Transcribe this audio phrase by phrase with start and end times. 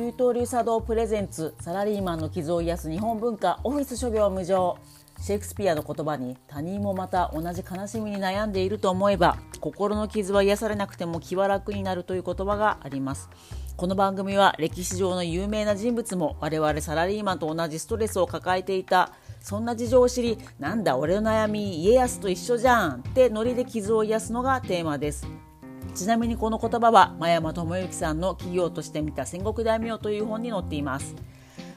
[0.00, 4.78] 給湯流茶道プレゼンツサラリーマンの傷を癒す日本文化オフィス諸行無常
[5.20, 13.28] シェイクスピアの言葉に他人もまた同じ悲しみに悩んでいると思えば心の傷は癒されなくても気は楽になるという言葉があります。
[13.76, 25.49] この番組は歴史上の有名な人物も我々サラリーマンと同じストレスを抱えていたそんな事情を知りなんだ俺の悩み家康と一緒じゃんってノリで傷を癒すのがテーマです。
[25.94, 31.14] ちなみにこの言葉は真山智之さんの企業として見た戦国大名という本に載っています。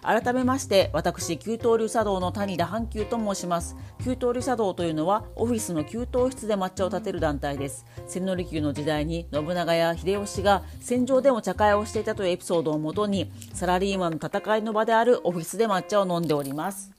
[0.04, 3.78] 改めまして私給湯流茶道の谷田阪急と申します。
[4.04, 7.86] 給湯流茶道というのはオフィスの給湯室で抹茶を立てる団体です。
[8.08, 16.92] 千利休の時代に信長や秀吉が戦場でも茶会をしていたというエピソードをもとにサラリーマンの戦いの場であるオフィスで抹茶を飲んでおります。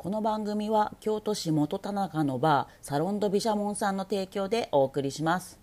[0.00, 5.58] この番組は京都市元田中のバーサロンドビシャモンさんの提供でお送りします。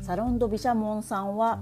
[0.00, 1.58] サロンドビシャモンさんは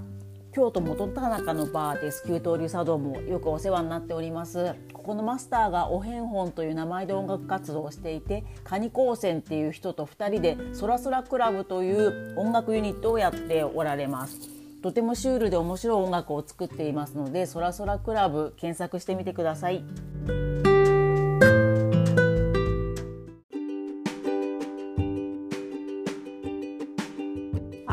[0.57, 2.23] 京都元田中のバーです。
[2.25, 4.73] 旧東流茶道もよくお世話になっております。
[4.91, 14.49] ここのマスターがおへんほんという名前で音楽活動をしていてカニ高専っていう人と2人でそらそらクラブという音楽ユニットをやっておられます。
[14.81, 19.83] とてもシュールで面白い音楽を作っていますのでそらそらクラブ検索してみてください。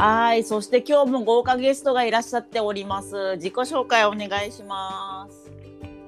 [0.07, 3.37] はい、そして今日も豪華ゲストがいらっしゃっております。
[3.37, 5.51] 自己紹介お願いします。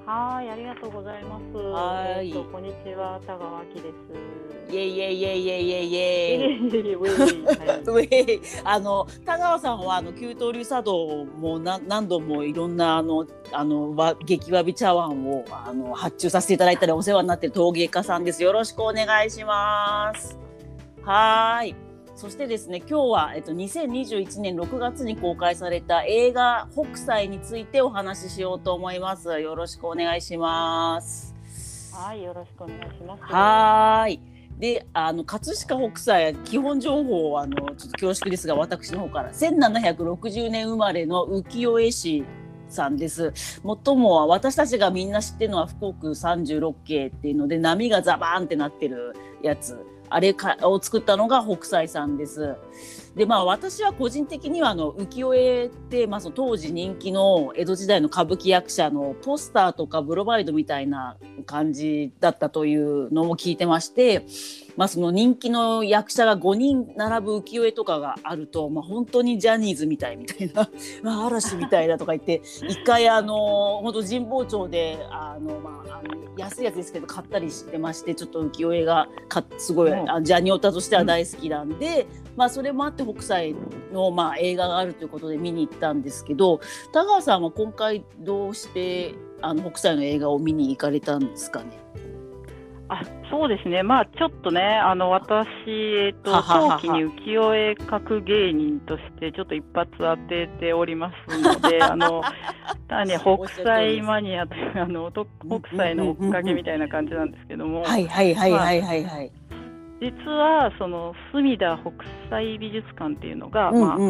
[0.05, 1.57] はい、ありがとうございます。
[1.57, 3.81] はい、えっと、こんにちは、田川明で
[4.69, 4.71] す。
[4.71, 6.35] イエイエイエイエイエイエ
[8.35, 8.41] イ。
[8.63, 18.43] あの田川さんはあの給湯流茶道もな何度もいろんなあのあのわ激わび茶碗をあの発注させていただいたりお世話になっている陶芸家さんです。
[18.43, 20.37] よろしくお願いします。
[21.01, 21.86] はい。
[22.17, 29.39] そしてですね今日は、えっと、2021年6月に公開された映画「北斎」についてお話ししようと思います。
[29.39, 31.35] よろしくお願いします。
[31.93, 33.23] はい、よろしくお願いします。
[33.23, 34.19] はい。
[34.57, 42.25] で、あの葛飾北斎基本情報をあのちょっと恐縮ですが私の方から1760年生まれの浮世絵師
[42.67, 43.61] さんです。
[43.61, 49.77] もっとも私たちがみんな知ってるのは富国三十六景っていうので波がザバーンってなってるやつ。
[50.09, 52.55] あれかを作ったのが北斎さんです。
[53.17, 61.17] でまあ私は個人的にはあの浮世絵って、まあ、その当時人気の江戸時代の歌舞伎役者のポスターとかブロマイドみたいな
[61.47, 64.23] 感じだったというのも聞いてまして、
[64.75, 70.69] まあ、その人気の役者が5人並ぶ浮世絵とかがあると、まあ、本当にジャニーズみたいみたいな、
[71.01, 83.55] まあ、嵐みたいだとか言って一回あの本当神保町であの、まあ、あの安いやつですけど買ったりしてましてちょっと浮世絵がかすごい、あジャニオタとしては大好きなんで、まあ、それもあって北斎
[83.93, 86.59] の、まあ、映画があるということで見に行ったんですけど
[86.93, 91.87] 田川さんは今回どうしてあの北斎の映画を見に行かれたんですかね？
[92.89, 102.23] あそうですね、まあ、ちょっとね、あの私、えっと、早期に浮世絵描く芸人として、ちょっと一発当てておりますので、 あの
[102.87, 107.83] 単に北斎マニアという、あの北斎の追っかけみたいな感じなんですけども。
[107.83, 109.31] はいはいはいはいはい、はい。
[109.99, 111.91] 実はその隅田北
[112.29, 114.09] 斎美術館っていうのが、まあ、ちょっ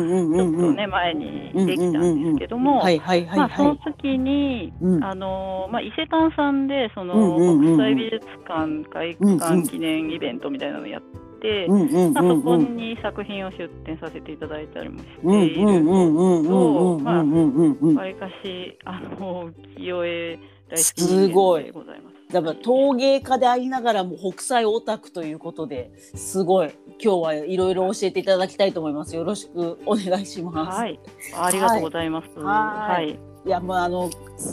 [0.60, 7.38] とね前にできたんですけども、まあその時に、うん、あのまあ伊勢丹さんでその
[7.76, 11.18] 北斎美術館開館記念イベントみたいなのをやって。
[11.40, 22.17] まあ、そこに作品を出展させていただいたりもしているのと、まあ、わりかしあの浮世絵大好きでございます。
[22.32, 29.16] だから陶芸家でありながらも北斎オタクということですごい今日はいろいろ教えていただきたいと思います。
[29.16, 30.78] よろしくお願いします。
[30.78, 31.00] はい、
[31.36, 32.40] ありがとうございます。
[32.40, 33.06] はい。
[33.06, 34.10] はいいやもうあの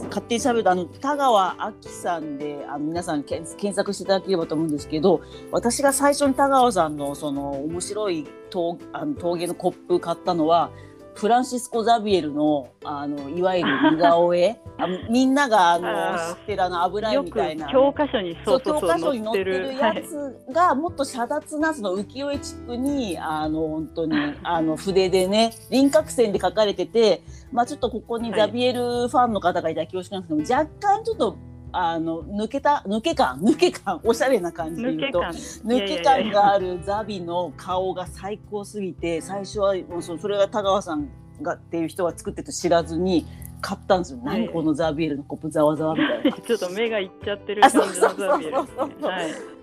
[0.07, 5.21] 勝手に喋るとあの田川亜紀さんであの皆さん検索していただければと思うんですけど
[5.51, 10.71] 私が最初に田川さんのその面白い陶あの陶芸のコップ買ったのは
[11.15, 14.59] フランシスコ・ザビエルのあのいわゆる似顔絵？
[14.77, 17.69] あみんながあの知ってるあの油絵みたいな。
[17.71, 27.23] 教科書にそう教科書に載ってるやつがもっと遮奪なその浮世絵チックにあの本当にあの筆でね輪郭線で描かれてて、
[27.53, 31.37] まあ、ちょっとここにザビエルファンの方がいたら恐縮なんですけど、若干ちょっと
[31.77, 35.21] あの抜けた抜け感抜け感おしゃれな感じで言うと。
[35.21, 36.31] 抜け感。
[36.31, 41.09] があるザビの顔が最高すぎて最初はもうそれが田川さん
[41.43, 43.27] がっていう人が作ってと知らずに
[43.65, 46.37] 買ったんですよ、はい、何このザビエルのコップざわざわみたいな。
[46.47, 48.57] ちょっと目がいっちゃってる感じのザビエル、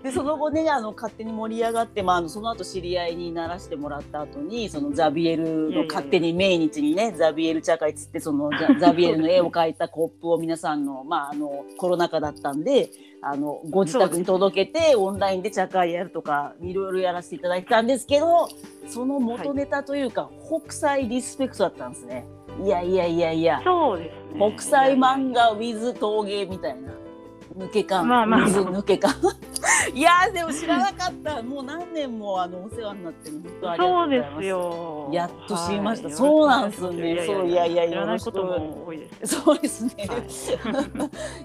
[0.02, 8.50] でその後ねあの勝手に盛り上がって、まあ、あのその後知り合いにならしてもらった後にそのザビエルの勝手に命日にねザビエル茶会つってその
[8.80, 12.90] ザ ビエルの絵を描いたコップを皆さんの,、まあ、あのコロナ禍だったんで
[13.20, 18.48] あのご自宅に届けてオンラインで茶会やるとかいろいろやらせていただいたんですけど
[18.88, 22.24] その元ネタというか、はい、北斎リスペクトだったんですね。
[22.60, 23.60] いやいやいやいや。
[23.64, 26.92] そうです、ね、北斎漫画 with 陶芸みたいな
[27.56, 29.12] 抜け感、まあまあ、水抜け感。
[29.94, 31.42] いやでも知らなかった。
[31.42, 34.30] もう何年もあのお世話になってる本当ありがとうございます。
[34.30, 35.08] そうですよ。
[35.12, 37.22] やっと知りました、はい、そうなんですね。
[37.26, 39.40] そういやいやいことも多いです。
[39.40, 40.16] そうですね、は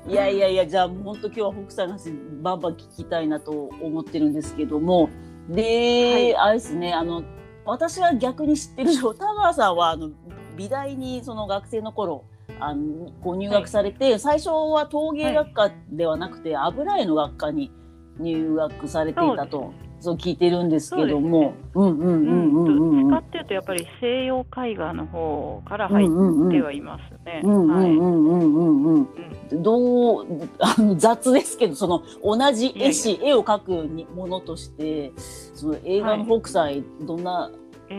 [0.07, 3.51] い、 いやいやいやじゃあ本当今日は北斎の話バンバン聞きたいなと
[3.81, 5.09] 思ってるんですけども。
[5.49, 7.23] で、はい、あれですねあの
[7.65, 10.09] 私は逆に知ってる田川さんはあの
[10.57, 12.25] 美大にその学生の頃
[12.59, 17.71] あのこう入学されて、はい、最初は陶芸学科ではなくて、油絵の学科に
[18.19, 19.73] 入学されていたと。
[19.99, 23.09] そう聞いてるんですけども、うんうんうんうんうん。
[23.09, 26.07] 使っていうとやっぱり西洋絵画の方から入っ
[26.51, 27.41] てはいますね。
[27.43, 29.07] うんうんうんうんうん
[29.51, 29.63] うん。
[29.63, 37.49] どうあの雑ですけどその同じ絵師絵を描くものとしてその映画の北斎どんな、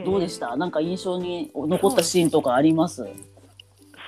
[0.04, 0.56] どうでした？
[0.56, 3.06] なんか印象に残ったシーンとかあります？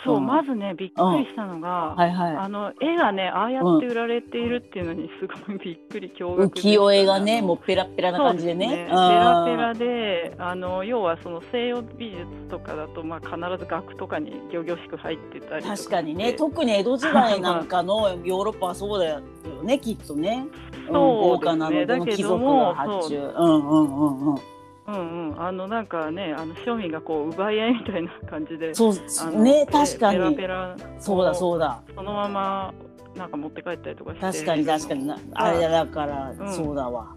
[0.03, 8.67] そう、うん、まずね、びっくりしたのが、はいはい、あの絵がね、ああやって売られているっていうのに、すごいびっくり、驚愕浮世絵がね、もうペラペラな感じでね。
[8.67, 8.87] ね。
[8.87, 19.21] ペラペラで、あの要はその西洋美術とかだと、まあ、必ず額とかにぎょぎょしく入ってたり確かにね、特に江戸時代なんかのヨーロッパはそうだよ
[19.63, 20.47] ね、きっとね。
[20.91, 24.39] そうですね、だけども、うんうんうんうん。
[24.91, 30.19] うんうん、あのなんかね、あの庶民がこう奪い合いみたいな感じで、そうね、確かに。
[30.19, 31.83] ペラペラそうだそうだ。
[31.95, 32.75] そのまま
[33.17, 34.21] なんか持って帰ったりとかして。
[34.21, 37.15] 確かに確かにあれだから、うん、そうだわ。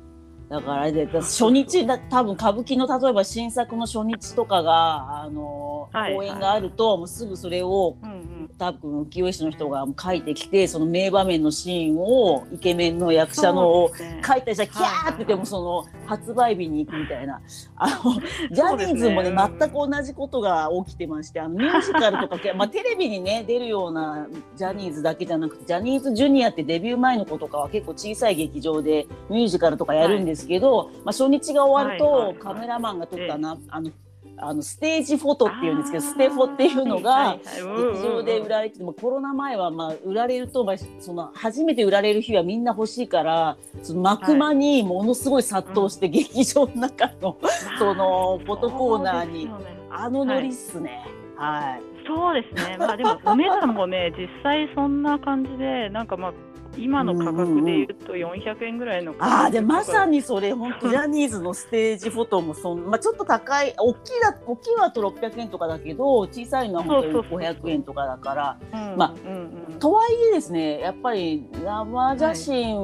[0.53, 13.91] だからで初日だ多分歌舞伎の例えば新作の初日とかがあの、はい、公演があると、もうすぐそれを、うん多分浮世絵師の人が書いてきてその名場面のシーンをイケメンの役者のを
[14.25, 17.41] 書いたりしたら、キャーって言ってもその発売日に行くみたいな。
[17.75, 18.13] あの
[18.51, 33.91] ジャニーズもね全く同じことが起きてましてあのミュージカルとか、 まあ、テレビにね出るようなジャニーズだけじゃなくてジャニーズジュニアってデビュー前の子とかは結構小さい劇場でミュージカルとかやるんですけど、はい、まあ、初日が終わると、カメラマンが撮ったな、あの
[34.37, 40.65] あのステージフォトっていうんですけどステフォっていうのが劇場で売られててもコロナ前はまあ売られると
[40.99, 47.37] その初めて売られる日はみんな欲しいからその幕間にものすごい殺到して劇場の中の
[47.77, 49.49] そのフォトコーナーに
[49.89, 51.05] あのノリっすね。
[51.35, 52.77] はい、そうですね。
[52.77, 56.33] まあでもお値段もね実際そんな感じでなんかまあ
[56.77, 68.57] 今の価格でいうと400円ぐらいのああでまさにそれ本当ジャニーズのステージフォトもそん、まあ、ちょっと高い大きいだ大きいはと600円とかだけど小さいのは本当に500円とかだから。
[68.95, 72.75] まあ、とはいえですねやっぱり生写真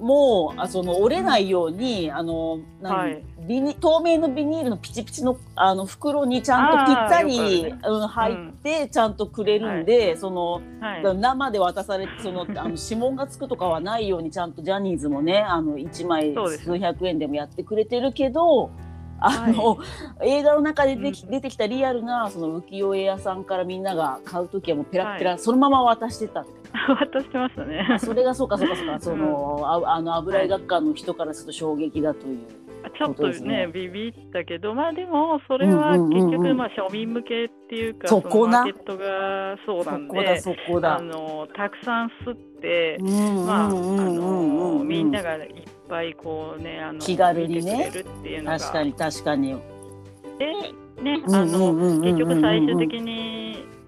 [0.00, 10.60] も、はい、あその折れないようにあの何、はい、ビニ透明のビニールのピチピチのあの袋にちゃんとぴったり、ね、うん、入ってちゃんとくれるんで、はい、その、
[11.14, 18.70] 生で渡されてそのあの指紋がつくとかはないようにちゃんとジャニーズもねあの1枚数百円でもやってくれてるけど。
[19.20, 19.84] あの、は
[20.24, 26.46] い、映画の中で出てき,、出てきたリアルなその浮世絵屋さんからみんなが買う時はもうペラペラ、はい、そのまま渡してた
[26.86, 27.98] 渡してましたね。
[27.98, 32.67] それがそうかそうかそうかその、うん、ああの油絵学科の人からすると衝撃だという。
[32.90, 42.98] ちょっとね、ね、ビビったけど、まあでも、それは結局、まあ庶民向けっていうか、そこマーケットがそうなんで、そこだあのたくさん吸って、
[43.46, 45.52] まあ、あのみんながいっ
[45.88, 47.90] ぱいこうね、あの気軽にね、
[48.44, 49.56] 確かに確かに。
[50.38, 50.52] で、
[51.02, 53.38] ね、あの、結局最終的に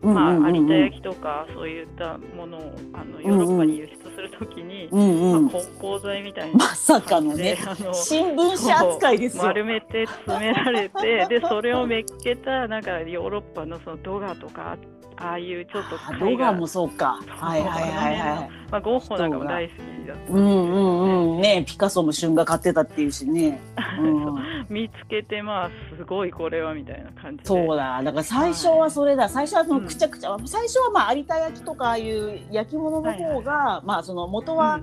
[0.03, 9.45] まあ、有田焼とかそういったものをあのヨーロッパに輸出するときに、うんうん、まあ、梱包材みたいなまさかのねあの新聞紙扱いですよ。
[9.45, 14.79] 丸めて詰められてでそれをめっけたなんかヨーロッパのそのドガとかあ
[15.21, 17.21] あいうちょっとドガもそうか。
[17.29, 21.41] はいはいはいはい、まあ、ゴッホなんかも大好きだった、うんうんうん。
[21.41, 23.61] ねピカソも春画買ってたっていうしね、
[24.01, 28.03] うん、見つけてまあすごいこれはみたいな感じそうだ。
[28.03, 34.81] だから最初はそれだ、はい、最初はそのくちゃくちゃ、うん、最初はまあ有田焼とかああいう焼き物の方が、はいはい、まあその元は、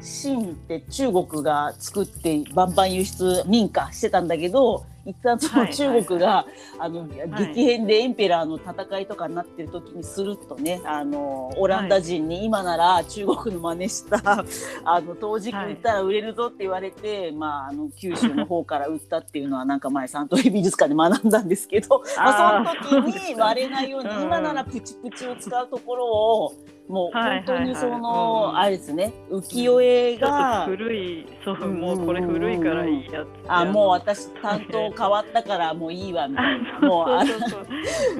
[0.00, 6.46] 秦って中国が作ってバンバン輸出民家してたんだけど一旦その中国が、
[6.78, 14.44] あの激変でエンペラーの戦いとかになってる時にするとねあのオランダ人に今なら中国の真似した、
[14.84, 26.54] あの陶磁器売ったら売れるぞって言われて、まああの九州の方から売ったっていうのはなんか前サントリー美術館で学んだんですけど、まあその時に割れないように今ならプチプチを使うところを
[26.88, 36.80] もう本当にその、あれですね浮世絵が、古いそうもうこれ古いからいいやつあもう私担当変わったからもういいわみたいな。
[36.80, 37.24] もうあ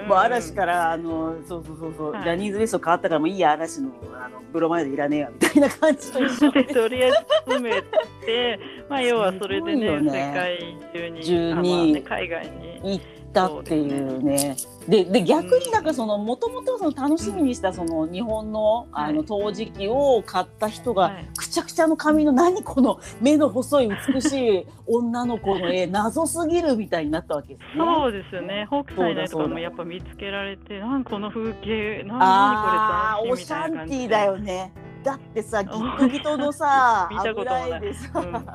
[0.09, 1.95] もう嵐からあのそうそうそう。
[1.97, 7.17] そう、ジャニーズ WEST 変わったからもういいや嵐のあのブロマイドいらねえやみたいな感じと一緒でとりあえず
[7.47, 7.83] 詰め
[8.25, 10.77] てまあ要はそれでね世界
[11.23, 12.81] 中に海外に。
[12.85, 13.05] 行っ
[13.35, 14.57] たっていうね。
[14.89, 27.85] でで逆になんかそのもともとその楽しみにしたその日本のあの陶磁器を買った人が、くちゃくちゃの髪の何この目の細い美しい女の子の絵謎すぎるみたいになったわけですね。
[27.85, 28.67] そうですよね。
[28.69, 33.85] 北斎のとかもやっぱ見つけられてなんこの風景何何これ楽しみみたいな感じ。
[33.85, 34.73] オシャンティーだよね。
[35.05, 38.47] だってさギトギトのさ 油絵でさ、うん、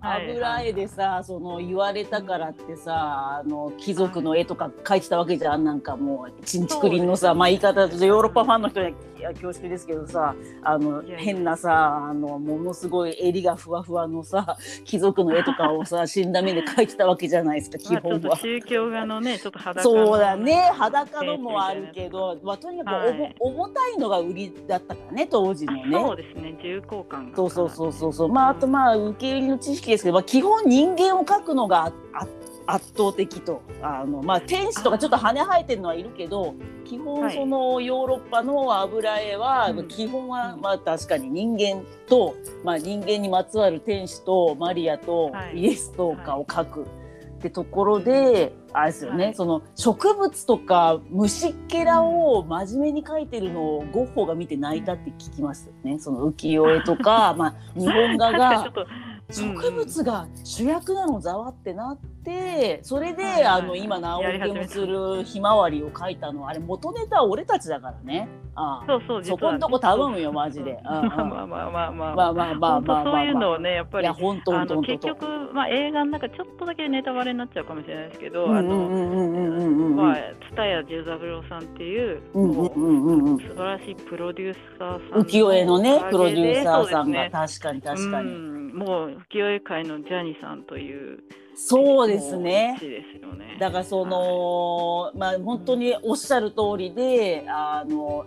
[0.00, 5.64] 油絵でさその言われたからってさあの貴族の絵とか描いてたわけじゃん。
[5.64, 8.92] なんかもうちんちくりんのさ、まあ言い方ヨーロッパファンの人には
[9.30, 18.36] 恐縮ですけどさあの変なさあのものすごい襟がふわふわのさ 貴族の絵とかをさ 死んだ目で描いてたわけじゃないですか基本は。
[18.36, 25.82] 宗教画のねちょっと裸そうだね裸のもあるけど、まあ、とにかく、はい、重たいのが売りだったからね当時のね。
[25.92, 28.28] そうですね重厚感そうそうそうそうそう。
[28.28, 31.92] まああとまあ受け入れの知識ですけど、まあ、基本人間を描くのが
[32.66, 36.54] 圧倒的とあのまあ天使とかちょっと羽生えてるのはいるけど
[36.84, 46.80] 基本そのヨーロッパの油絵は、はい、基本はまあ確かに人間と、まあ、人間にまつわる天使とマリアとイエスとかを描く。
[46.80, 47.02] はい
[47.42, 55.98] ってところであれですよね、はい、その植物とか虫っけらを真面目に描いてるのをゴッホが見て泣いたって聞きますよね。
[55.98, 58.72] その浮世絵とか、 まあ、日本画が
[59.32, 66.46] 植物が主役なのざわってなってそれで、あの今直受けもするひまわりを描いたの。
[66.48, 68.28] あれ元ネタは俺たちだからね。
[68.54, 70.78] あそうそうそこんとこ頼むよマジで。
[70.84, 72.14] まあまあまあまあまあ。
[72.14, 74.08] まあまあまあまあそういうのをねやっぱり。
[74.08, 78.88] 結局まあ映画の中ちょっとだけネタバレになっちゃうかもしれないですけどあの
[79.96, 80.16] まあ
[80.54, 87.30] 蔦屋十三郎さんっていう素晴らしいプロデューサーさん浮世絵のねプロデューサーさんが。
[87.30, 88.61] 確かに確かに。
[88.72, 91.22] もう浮世絵界のジャニーさんという
[91.54, 92.78] そうですね。
[93.60, 98.24] だからその、はい、まあ本当におっしゃる通りで、あの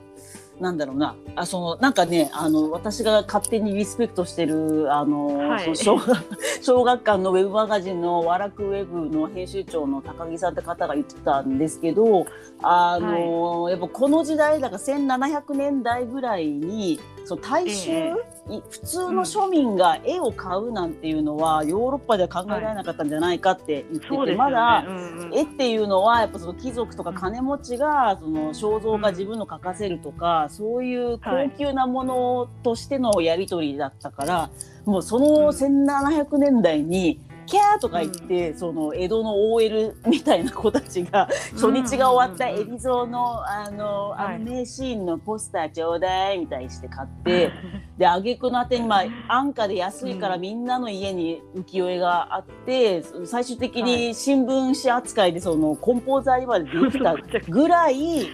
[0.60, 1.16] なんだろうな。
[1.36, 6.16] あそのなんかねあの私が勝手にリスペクトしてるあの、はい、小学
[6.62, 12.26] 小学館のウェブマガジンのワラクウェブの編集長の高木さんって方が言ってたんですけど
[12.62, 34.50] あの、はい、やっぱこの時代だから1700年代ぐらいにそう大衆、えー、普通の庶民が絵を買うなんていうのは、うん、ヨーロッパでは考えられなかったんじゃないかって言ってて、はい、まだ、うんうん、絵っていうのはやっぱその貴族とか金持ちがその肖像画自分の描かせるとか、うん、そういう高級なものとしてのやり取りだったから、
[34.86, 47.52] もうその1700年代にキャーとか言って、うん、その江戸の OL みたいな子たちが初日が終わった海老蔵のあのあの名シーンのポスターちょうだいみたいにして買って、
[47.98, 57.16] で挙句のあてにまあ安価で安いからみんなの家に浮世絵があって最終的に新聞紙扱いでその梱包材までできた
[57.50, 58.30] ぐらい。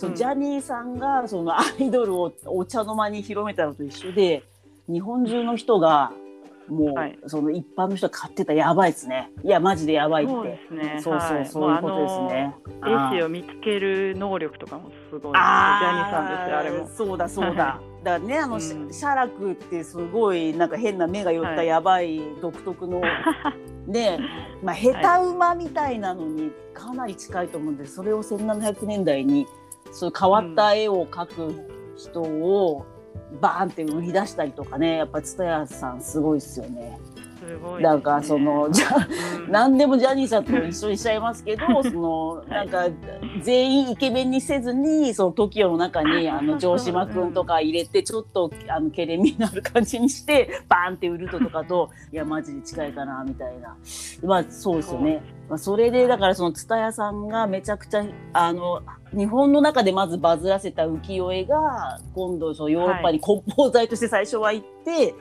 [0.00, 4.42] そジャニーさんがそのアイドルをお茶の間に広めたのと一緒で
[4.88, 6.10] 日本中の人が
[6.70, 9.30] もう、はい、その一般の人が買ってたやばいですね。
[9.44, 10.32] いやマジでやばいって。
[10.32, 11.00] そうですね。
[11.02, 12.54] そうそう、はい、そういうことですね。
[13.12, 15.20] 絵師を見つける能力とかもすごい。
[15.20, 16.88] ジャニーさんですあれも。
[16.88, 17.80] そうだそうだ。
[18.02, 23.08] だからねあの、うん、写楽ってすごいなんか変な目が寄ったやばい独特の、は
[23.88, 24.18] い、ね
[24.62, 29.46] まあ下手馬みたいなのにかなり近いと思うんでそれを1700年代に
[29.92, 32.99] そう変わった絵を描く人を、うん
[33.40, 36.98] バーンって売り出したりとかねやっぱ蔦屋さんすごいっすよね。
[37.40, 38.88] すごい、ね、だからそのじゃ、
[39.38, 42.86] うん、何でもジャニーさんと一緒にしちゃいますけど そのなんか
[43.42, 53.76] 全員イケメンにせずにその TOKIO の中にあの城島君とか入れてちょっとあのケレミになる感じにしてバーンって売るととかと いやマジで近いかなみたいな。
[54.22, 55.22] まあそうですよね。
[55.48, 58.82] まあ、それでだからその蔦屋さんがめちゃくちゃあの
[59.12, 65.14] 日本の中でまずバズらせた浮世絵が今度そのヨーロッパに梱包材として最初は行って、はい、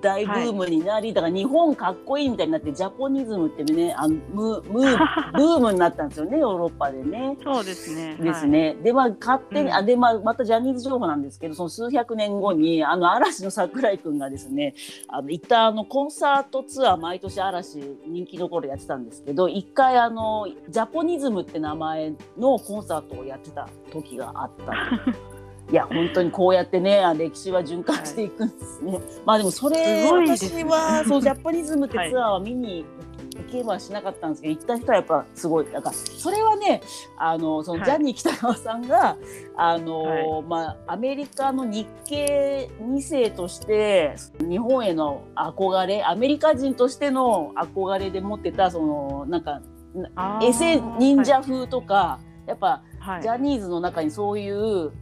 [0.00, 4.80] 大ブームになり、はい、だから日本かっこいいみたいになってジャポニズムってねあのムム
[5.34, 7.36] ブームになったんですよねヨーロッパでね。
[7.42, 8.16] そうですね。
[8.20, 8.66] ですね。
[8.68, 14.74] はい、でまあ勝手に、うん、あでまあまたジャニーズ情報なんですけどその数百年後にあの嵐の桜井君がですね
[15.08, 25.26] あの一旦あのコンサートツアー毎年嵐人気の頃やってたんですけど一回あのジャポニズムって名前のコンサートをやってた時があった。
[25.70, 28.92] いや本当にこうやってね歴史は循環していくんですね。
[28.92, 32.84] はい、まあでもそれ私はそうジャパニズムってツアーは見に
[33.36, 35.66] 行けばしなかったんですけど、行った人はやっぱすごい。
[35.66, 36.82] だからそれはね
[37.18, 39.16] あのそのジャニー喜多川さんが、はい、
[39.56, 49.60] あの、はい、まあアメリカの日系2世として日本への憧れアメリカ人としての憧れで持ってたそのなんか
[50.42, 52.82] エセ忍者風とか、やっぱ、
[53.22, 54.92] ジャニーズの中にそういう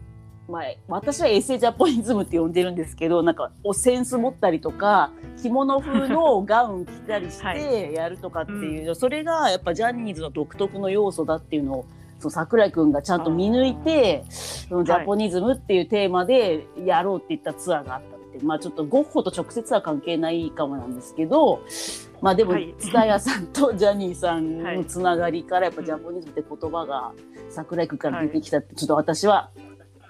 [0.48, 5.10] まあ、私はエセジャポニズムって呼んでるんですけどなんかお扇子持ったりとか
[5.40, 11.86] 着物風のガウン着たりしてやるとかっていう、はいうん、それがやっぱジャニーズの独特の要素だっていうのを
[12.18, 21.62] その桜井君がちゃんと見抜いてそのジャポニズムっていうテーマでやろうっていったツアーがあったって、まあちょっとゴッホと直接は関係ないかもなんですけど
[22.20, 27.12] まあでも蔦屋さんとジャニーさんのつながりからやっぱジャポニズムって言葉が
[27.50, 29.50] 桜井君から出てきたってちょっと私は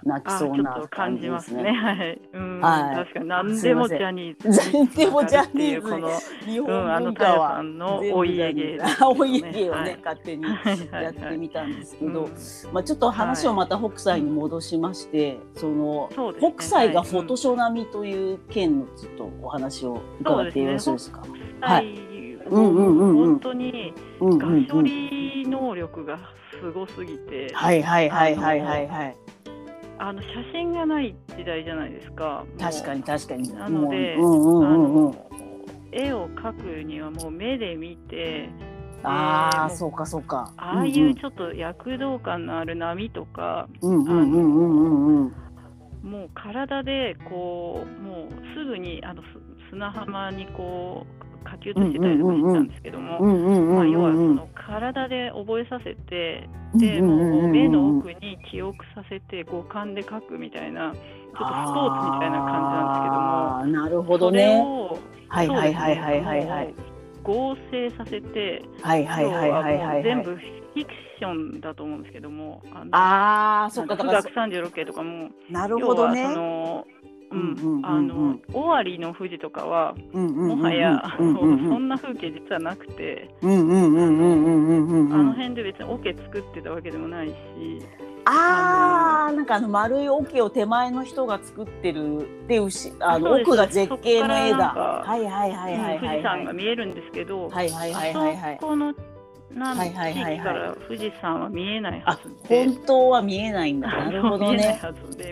[0.05, 1.59] 泣きそうな感じですね。
[1.59, 1.73] すね。
[1.73, 4.73] はい、うん、はい、確かに何でもジャニーズ。
[4.73, 5.91] 何でもジャニーズ。
[5.91, 6.11] この
[6.45, 12.29] 日本文化は、うん、のお家芸、ね、お家芸をね、はい、勝手にやってみたんですけど、
[12.73, 21.23] まあちょっと話をまた北斎に戻しまして、その、ね、北斎がフォトショ並みという件のちょっとお話を伺ってよろしいですか？
[21.61, 21.99] はい。
[22.47, 26.19] うんうんうんうん、本当にガ処理能力が
[26.61, 29.17] すごすぎて、はいはいはいはいはいはい。
[29.99, 32.45] あの写真がない時代じゃないですか。
[32.59, 33.53] 確かに確かに。
[33.53, 34.65] なので、うんうんう
[35.01, 35.15] んうん、
[35.93, 38.49] 絵を描くにはもう目で見て。
[39.03, 40.51] ああ、そうかそうか。
[40.57, 43.99] ああいうちょっと躍動感のある波とか、も
[46.25, 49.23] う体でこうもうすぐにあの
[49.71, 64.63] 砂浜にこう書き写してたりとかしてたんですけども要はその体で覚えさせてでもう目の奥に記憶させて五感で書くみたいなちょっとスポーツみたいな感じなんですけどもなるほどね。
[65.29, 66.75] はいはいはいはいはいはい。
[67.25, 74.23] 合成させて、はいはいはいはいはい、全部フィクションだと思うんですけども、ああ、そっかだから。
[74.23, 76.23] 三十六系とかも、なるほどね。
[77.85, 81.23] あの尾張の富士とかはもはやそ
[81.79, 87.35] んな風景実はなくてあの辺で別に桶作ってたわけでもないし
[88.27, 98.95] ああなんかあの丸い桶を手前の人が作ってるっていうしあの奥が絶景の絵だはいはいはいはい富士山が見えるんですけどはいはいはいはいはいそこの
[99.53, 103.89] なん地域から富士山は見えないはずで、本当は見えないんだ。
[103.89, 104.81] なるほどね。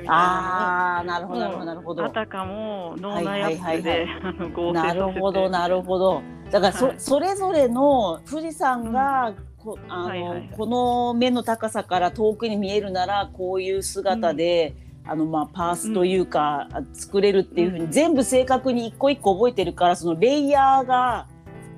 [0.07, 1.49] ああ、なるほどな。
[1.49, 2.05] るほどなるほど。
[2.05, 4.07] あたかも脳内アップで、
[4.73, 6.23] なるほどなるほど。
[6.51, 21.27] だからそ、はい、それぞれの富士山が、こあの、はいはいはい、この目の高さから遠くに見えるならこういう姿で、うん、あのまあパースというか、うん、作れるっていうふうに、全部正確に一個一個覚えてるからそのレイヤーが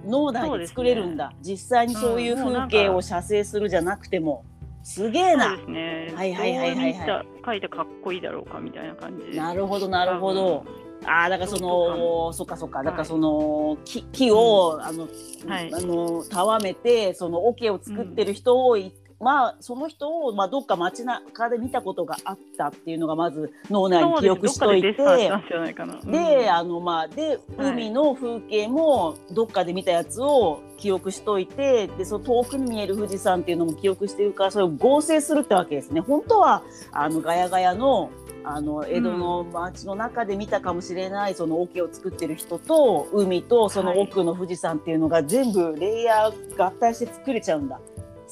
[0.07, 4.45] 脳内で作れるんだ、ね、実際にそういう風景を写生するじゃなくても、
[4.83, 5.57] すげえな。
[5.57, 7.27] ね、はいはいはいはい、はい。
[7.45, 9.37] 書いてかっこいいだろうかみたいな感じ。
[9.37, 10.65] なるほどなるほど。
[11.07, 15.09] ああだからそのそっかそっかだからその木木を、あの、
[15.47, 18.77] はい、あのたわめてその桶を作ってる人を
[19.21, 36.01] まあその人を、まあ、どっか街中で見たことがあったっていうのがまず脳内に記憶しといてであのまあで海の風景もどっかで見たやつを記憶しといてでその遠くに見える富士山っていうのも記憶してるからそれを合成するってわけですね。
[36.01, 38.11] 本当はあのガヤガヤの
[38.45, 47.81] あの江戸の町の中で見たかもしれない、その桶を作ってる人と海とその奥の富士山っていうのが全部レイヤー合体して作れちゃうんだ。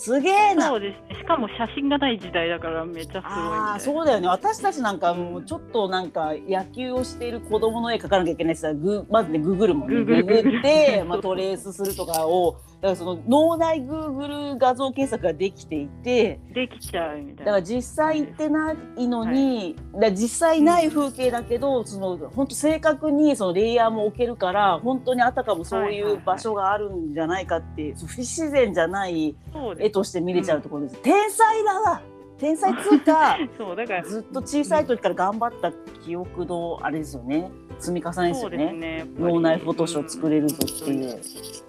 [0.03, 0.67] すげえな。
[0.67, 1.15] そうです。
[1.15, 4.27] ねしかも写真がない時代だからめっちゃすごいあそうだよね。
[4.27, 10.05] 私たちなんかもうちょっとなんか野球をしている子供の絵描かなきゃいけないしグまずねググるもんね。
[10.05, 17.37] ググってまあ、トレースするとかをだからその脳内グーグル画像検索ができていてできちゃうみたいな。
[17.37, 29.35] だから実際行ってないのに、はい、実際ない風景だけど、うん、その本当正確にそのレイヤーも置けるから本当にあたかもそういう場所があるんじゃないかって、不自然じゃない
[29.79, 32.03] 絵として見れちゃうところです、うん、天才だな
[32.43, 34.03] 天才通貨 そうだから。
[34.03, 35.71] ずっと小さい時から頑張った
[36.05, 37.53] 記憶のあれですよね。
[37.79, 38.73] 積み重ねですよね。
[38.73, 39.07] ね。
[39.17, 41.21] 脳内フォトショー作れるぞっていう、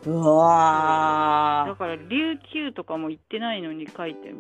[0.08, 4.36] うん、うわだから琉球とかも行ってないのに書いてる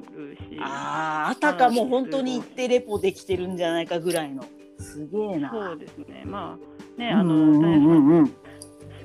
[0.49, 0.57] し。
[0.59, 4.43] あああたかも本当に行ってレポできてるんじゃないかぐらいの。
[4.79, 5.51] すげえな。
[5.51, 6.23] そうですね。
[6.25, 8.33] まあねあの、うんうんうん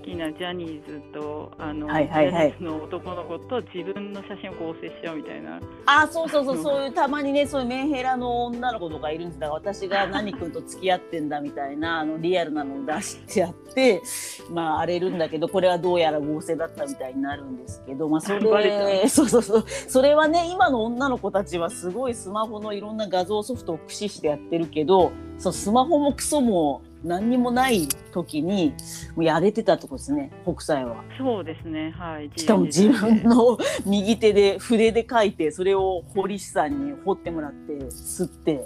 [0.09, 5.61] きなジャニーズとあの、はいはいはい、の男の子と自分の写真を合成しちゃうみたいな。
[5.87, 14.03] あそうそうそうそういうたまにねそういうメンヘラの女の子とかいるんですだから私が何君と付き合ってんだみたいな あのリアルなのを出してやって
[14.51, 19.64] まあ荒れるんだけどこれはどうやら合成だったみたいになるんですけどまあそれそうそうそう。
[19.66, 28.75] それはね今の女の子たちはすごいスマホのいろんな画像ソフトを駆使してやってるけどそうスマホもクソも何にもない時に
[29.15, 31.05] もうやれてたとこですね北斎は。
[31.19, 38.65] そうですねはいしかも自分の 右手で筆で書いてそれを堀師さんに彫ってもらって吸って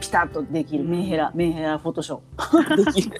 [0.00, 2.76] ピタッとできるメンヘラメンヘラフォトショー。
[2.84, 3.18] できる。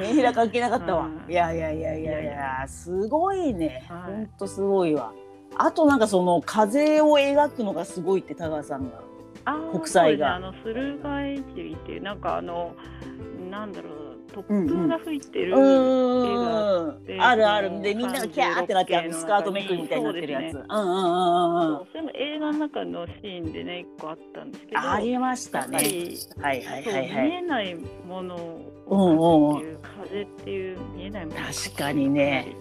[0.00, 0.32] メンヘラ。
[0.32, 5.12] 関係なかったわ、いやいやいやいやいやすごいね、ほんとすごいわ。
[5.56, 9.02] あとなんかその風を描くのがすごいって田川さんが
[9.72, 10.36] 国際が。
[10.36, 12.74] あの駿河エイってなんかあの
[13.50, 20.52] なんだろう突風が吹いてるうんうん、あるあるでみんながキャーってなってスカートめくりみたいになってるやつ。
[20.52, 21.86] そう、ね、うんうんうんうん。
[21.86, 24.80] それも映画の中のシーンでね一個あったんですけど。
[24.80, 25.76] ありましたね。
[25.76, 25.82] は
[26.54, 27.28] いはいはいはい。
[27.28, 27.74] 見えない
[28.06, 28.36] もの
[28.86, 31.38] をっていう風っていう見えないもの。
[31.40, 32.54] 確かにね。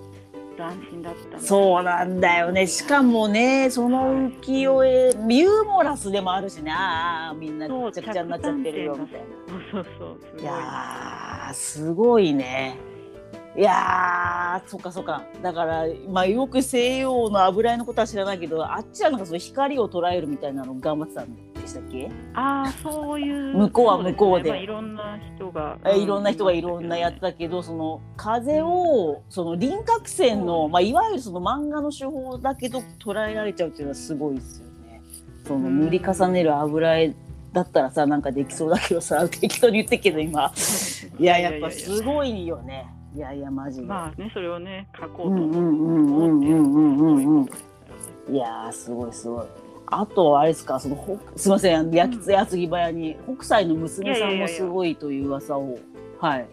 [0.58, 2.66] 斬新だったそうなんだよね。
[2.68, 6.72] しかもねその浮世絵、はい、ユーモラスでもあるしね。
[6.72, 9.26] ああみんなめちゃくちゃになっちゃってるよみたいな。
[9.72, 10.06] そうそ
[10.38, 12.76] ういやすごいね。
[13.56, 15.24] いやそっかそっか。
[15.42, 21.36] だからまあよく西洋の油絵のことは知らないけどあっちはなんかその光を捉えるみたいなの頑張ってたん
[21.68, 22.10] でしたっけ？
[22.34, 35.02] ああそういう 向こうは向こうで、ねまあ、いろんな人がいろんな人がいろんなやってたけどその風をその輪郭線の、まあ、いわゆるその漫画の手法だけど捉えられちゃうっていうのはすごいですよね。
[35.46, 37.14] その塗り重ねる油絵
[37.54, 40.52] だったらさなんかできそうだけどさ 適当に言ってけど今
[41.20, 42.86] いややっぱすごいよね。
[43.16, 43.88] いやいやマジで。
[43.88, 47.54] まあねそれをね書こうと思って。
[48.32, 49.46] いやすごいすごい。
[49.88, 53.16] あとあれですかそのすみませんやつやつぎ早に。
[53.36, 55.78] 北斎の娘さんもすごいという噂を。
[56.20, 56.50] はい。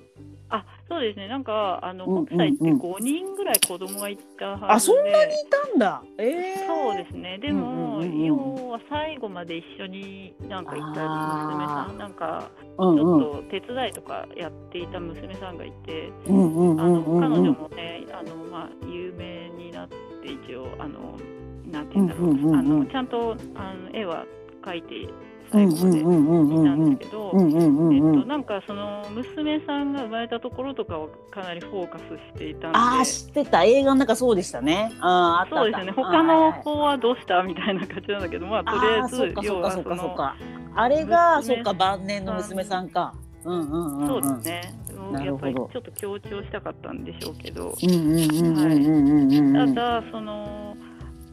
[0.51, 1.27] あそうですね。
[1.27, 4.66] なんかあの、北斎って5人ぐらい子供がいたはずで。
[4.68, 7.38] あそんなにいたんだ、えー、そうですね。
[7.38, 8.37] でも、要
[8.68, 19.97] は最後まで一緒になんかいた娘さんなんかちょっと手伝いとかやっていた娘さんがいて、あの彼女もねあの、まあ、有名になって
[20.29, 21.18] 一応あの
[21.74, 24.24] なんていうんだろう,、あのちゃんとあの絵は
[24.62, 25.08] 描いて
[25.52, 40.16] 最後まで見たんですけど、えっと、なんかその娘さんが生まれたところとかをかなりフォーカスしていたんであ知ってた映画の中そうでしたねあそうですね他の方はどうしたみたいな感じなんだけどまあとりあえず要はその
[40.76, 43.14] あれがそうか晩年の娘さんか。
[43.44, 44.74] うんうんうん、そうですね。
[45.22, 50.74] やっぱりちょっと強調したかったんでしょうけど、ただその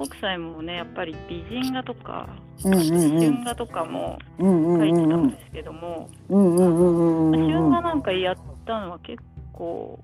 [0.05, 2.27] 北斎もねやっぱり美人画とか、
[2.63, 9.21] うんうんうん、春画とかも描いてたんですけども、春画なんかやったのは結
[9.53, 9.99] 構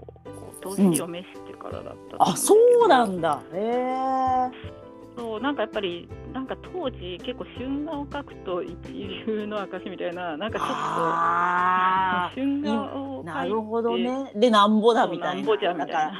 [0.61, 2.55] 年を召してからだった、あそ
[2.85, 3.41] うなんだ。
[3.53, 4.86] へえ
[5.17, 8.75] そうなんかやっぱりなんか当時結構春画を描くと一
[9.25, 10.73] 流の証みたいななんかちょっと
[12.35, 14.31] 春画をなるほどね。
[14.35, 15.55] でなんぼだみたいな。
[15.73, 16.11] なんか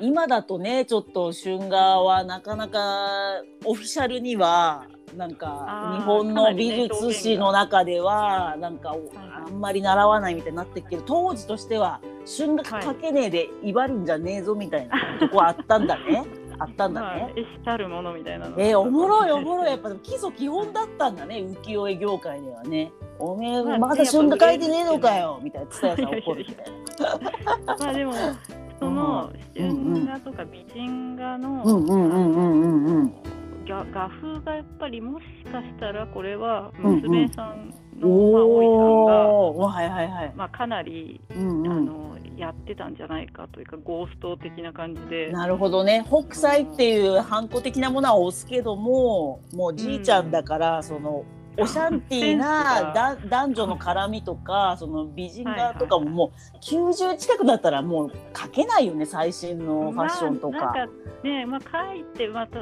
[0.00, 8.96] 今だとねちょっと春画はなかなかオフィシャルにはなんか日本の美術史の中ではなんか
[9.46, 12.00] あんまり習わないみたいになってるけど当時としては
[12.36, 16.24] 春画描けねえで威張るんじゃねえぞみたいなとこはあったんだね。
[16.62, 17.32] あったんだね。
[17.36, 18.56] エシたるものみたいなの。
[18.58, 22.92] えー、おもろいおもろいやっぱ基礎基本だったんだね浮世絵業界ではね。
[23.18, 27.76] おめえまだ旬が書いてねえのかよ みたいな蔦屋さん怒るみたいな。
[27.78, 28.12] まあでも
[28.78, 31.62] その春画とか美人画の
[33.64, 37.72] 画風がやっぱりもしかしたらこれは娘さん
[38.02, 40.32] の、まあ、大井さんが、はいはいはい。
[40.36, 45.30] まあ、かなり、うんうん、あのやってたんじゃないかというかゴースト的な感じで。
[45.30, 46.04] なるほどね。
[46.06, 51.24] 北斎っていうハンコ的なものは押すけどももうじいちゃんだから、うん、その
[51.58, 60.56] オシャンティーなだ男女の絡みとかその美人画とかももう90近くだったらもう描けないよね最新のファッションとか。
[60.56, 62.60] まあ、なんかねまあ描いてまた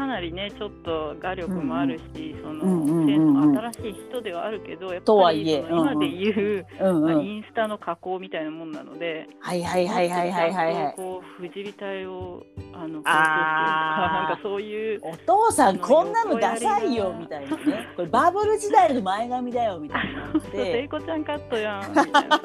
[0.00, 10.52] かなりねちょっと画力もあるし、うん、その、性の新しい人ではあるけどやっぱり今で言う、うんうん、インスタの加工みたいなもんなので、はいはいはいはいはい。
[10.54, 17.88] はい、はい、こう富士リ体をあのあなんかそういうお父さんこんなのダサいよみたいなね。
[17.94, 22.38] これバブル時代の前髪だよみたいな 聖子ちゃんカットやんみたいな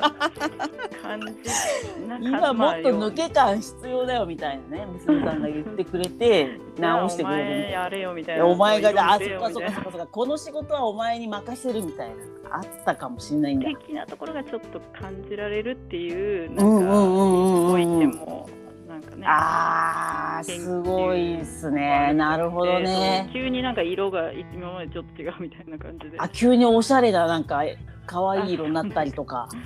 [1.02, 1.50] 感じ
[2.22, 10.08] 今もっと抜け感必要だよみたいなね娘さんが言ってくれて 直してくれるやれよみたいなお前があそっかそっかそっかそっか。
[10.08, 12.16] この仕事はお前に任せるみたいな。
[12.52, 13.70] あったかもしれないんだ。
[13.70, 18.50] 的なところがちょっと感じられるっていうなんかご意見も
[18.88, 22.14] なんかねああすごいですね。
[22.14, 23.30] なるほどね。
[23.34, 26.18] 急になんか色が今までちょっと違うみたいな感じで。
[26.20, 27.64] あ急におしゃれななんか
[28.06, 29.50] 可愛い色になったりとか。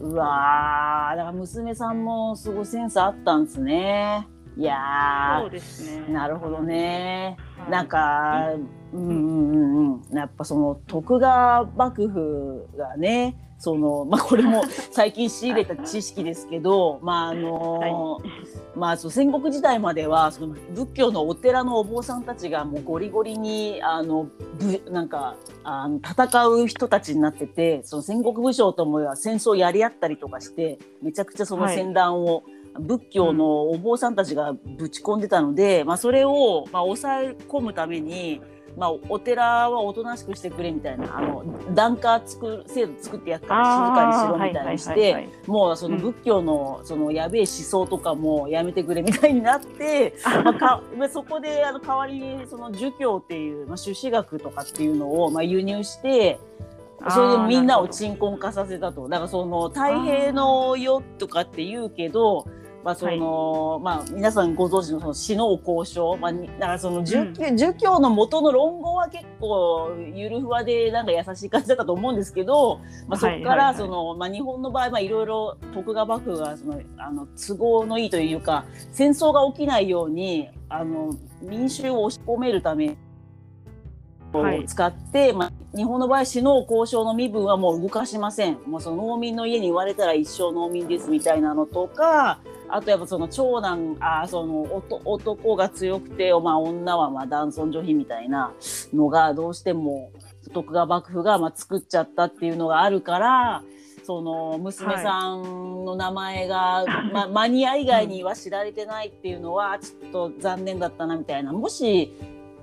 [0.00, 6.12] うわだから娘さんもすごいセンスあったんですねいやそうですね。
[6.12, 8.52] なるほどね、はい、なんか
[8.92, 10.16] うんうんうんうん。
[10.16, 14.62] やっぱその徳川幕府がねそのまあこれも
[14.92, 17.92] 最近仕入れた知識ですけどまああのはい、
[18.76, 38.40] まあその戦国時代まではその仏教のお寺のお坊さんたちがもうゴリゴリにあのぶなんかあの戦う人たちになっててその戦国武将とも戦争やり合ったりとかしてめちゃくちゃその戦乱を、はい仏教のお坊さんたちがぶち込んでたので、うん、まあ、それをまあ抑え込むために、
[38.76, 50.82] まあ、お寺はおとなしくしてくれみたいなあの檀家作制度作ってやっから静かにしろみたいにして、もうその仏教のそのやべえ思想とかもやめてくれみたいになって、まあ、か
[51.12, 56.38] そこであの代わりにその儒教っていう、まあ、朱子学とかっていうのをまあ輸入して。
[57.10, 59.08] それでみんなを鎮魂化させたと。
[59.08, 62.46] だからその太平の世とかって言うけど
[62.84, 82.98] まあその、はい、まあ皆さんご存知のその死の交渉、まあだからその儒教,、儒教の元の論語は結構ゆるふわでなんか優しい感じだったと思うんですけど、まあそこからその、まあ日本の場合まあいろいろ徳川幕府がそのあの都合のいいというか戦争が起きないようにあの民衆を押し込めるため
[84.40, 88.58] を使って、はい、まあ、日本の場合死の交渉の身分はもう動かしません。
[88.66, 98.52] もうその農民の家に言われたら一生農民ですみたいなのとかあとやっぱその長男あその男が強くて、まあ、女はまあ男尊女卑みたいな
[98.92, 100.10] のがどうしても
[100.52, 103.62] 徳川幕府がまあ作っちゃったっていうのがあるから
[104.04, 111.52] その娘さんの名前が、はい、ま、マニア以外には知られてないっていうのはちょっと残念だったなみたいな。
[111.52, 112.12] もし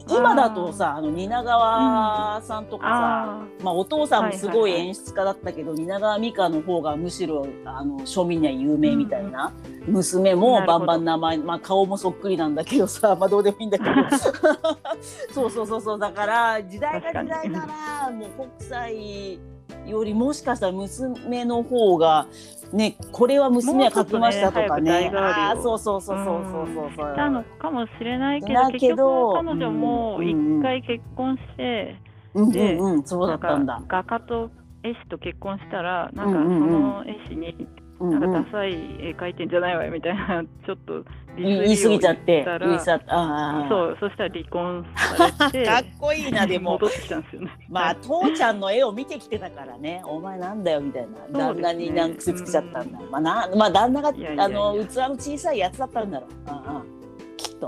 [0.10, 9.54] 今だとさあの蜷川さんとかさ、うん、まあ、お父さんもすごい演出家だったけど、蜷川美香の方がむしろあの庶民には有名みたいな、
[9.88, 13.92] うん、娘もバンバン名前、まあ、顔もそっくりなんだけどさ、 まあ、どうでもいいんだけど。
[15.34, 19.40] そうそうそうそうだから時代が時代ならもう国際
[19.86, 22.28] よりもしかしたら娘の方が
[22.74, 25.10] ね、これは娘は書きましたとかね。
[25.10, 27.16] ねあそうそうそうそうそうそうそう。
[27.16, 32.00] たのかもしれないけど、結局彼女も一回結婚して、
[32.34, 33.82] うん、で、うんうん、そうだったんだ。
[33.88, 34.52] 画家と
[34.84, 37.68] 絵師と結婚したら、なんかその絵師に
[38.10, 41.04] なんかダサい絵描いてんじゃないわよみたいな ちょっと
[41.38, 46.72] 言い過ぎちゃってそうそしたら離婚されて かっこいいなでも。
[46.72, 47.52] 戻ってきたんですよね。
[47.70, 50.02] まあ父ちゃんの絵を見てきてたからね。
[50.06, 56.30] お前なんだよみたいな、旦那にな癖つけちゃったんだ、まあなまあ旦那があの器の小さいやつだったんだろう、
[56.70, 56.81] うんうんと。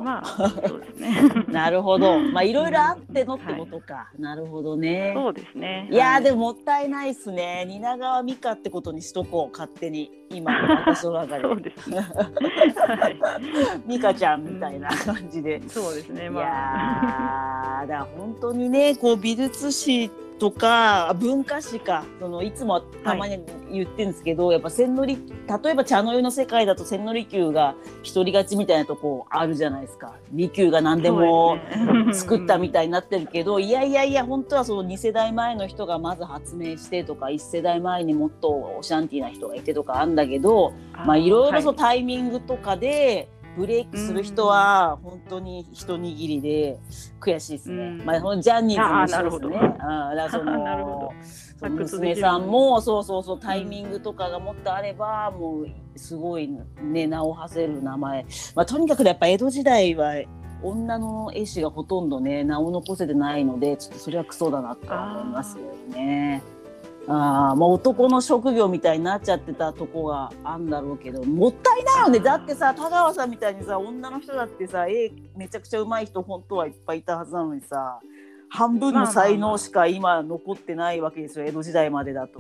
[0.04, 1.46] まあ、そうですね。
[1.52, 2.20] なるほど。
[2.20, 3.94] まあ、いろいろあってのってことか。
[3.94, 5.14] はい、なるほどね。
[5.16, 5.88] そうですね。
[5.92, 7.66] いや、でももったいないですね。
[7.68, 10.12] 蜷川美香ってことにしとこう、勝手に。
[10.30, 10.52] 今、
[10.86, 11.42] 私の中で。
[11.42, 12.00] そうです、ね。
[12.00, 13.20] はい。
[13.88, 15.62] 美香ちゃんみたいな感じで。
[15.68, 16.30] そうですね。
[16.30, 17.86] まあ。
[17.86, 20.10] いやだ本当にね、こう美術史
[20.44, 23.40] とか文化史かそのいつもたまに
[23.72, 27.76] 言ってるんですけど、はい、やっぱ千利例えば茶の湯の世界だと千利休が
[28.06, 30.16] 独り勝ちみたいなとこあるじゃないですか。
[30.34, 31.58] 利休が何でも
[32.12, 40.74] 作ったみたいになってるけど、ね、いやいやいや本当はその2世代前の人がまず発明してとか1世代前にもっとオシャンティーな人がいてとかあるんだけど
[41.06, 43.30] まあいろいろそのタイミングとかで。
[43.58, 46.80] ブレイクする人は本当に一握りで
[47.20, 48.02] 悔しいですね。
[48.04, 49.76] まあ、ジャニーズも一緒ですね。
[49.80, 51.14] あだ その
[51.70, 56.50] 娘さんもそうそうそうタイミングとかがもっとあれば、もうすごい
[56.82, 60.14] ね名を馳せる名前、まあ、とにかくやっぱ江戸時代は
[60.62, 66.42] 女の絵師がほとんどね名を残せてないのでちょっとそれはクソだなと思いますけどね。
[67.08, 78.00] あまあ男の職業みたいになっちゃってたとこがあんだろうけどもったいないよねだってさ田川さんみたいにさ女の人だってさ絵めちゃくちゃ上手い人本当はいっぱいいたはずなのにさ
[78.50, 82.40] 半分の才能しか今残ってないわけですよ江戸時代までだと。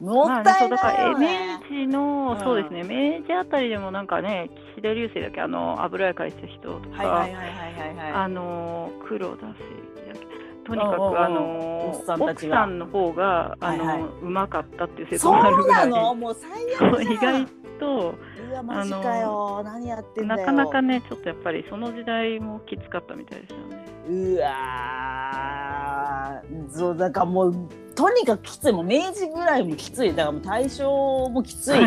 [0.00, 1.58] もったいないよね。
[1.68, 7.28] 明治の、うん、そうですね明治あたりでもなんかね岸田流星だっけあの油絵描いてた人とか
[8.14, 9.54] あの黒田正
[10.74, 14.02] とにかくあの奥さんの方があの、はい。
[14.02, 15.88] はい、うまかったっていう説もあるぐらい。
[15.88, 17.46] もう最悪 意外
[17.78, 18.14] と
[18.68, 23.84] あの何やってなかなかねちょっとやっぱりその時代もきつかったみたいですよね。
[24.08, 24.50] うわ
[26.68, 28.72] そうだからもうとにかくきつい。
[28.72, 30.10] もう明治ぐらいもきつい。
[30.10, 31.86] だからもう大正もきつい、も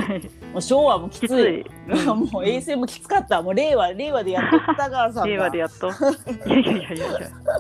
[0.57, 1.65] う昭和もきつい。
[2.05, 3.41] もう衛星もきつかった。
[3.41, 5.23] もう令和令和でやっとったからさ。
[5.27, 5.87] 令和でやっと。
[6.47, 7.07] いやいやいやいや。